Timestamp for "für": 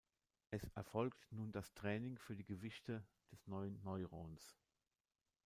2.17-2.35